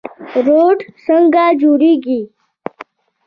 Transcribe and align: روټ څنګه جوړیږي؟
روټ 0.45 0.79
څنګه 1.05 1.43
جوړیږي؟ 1.61 2.21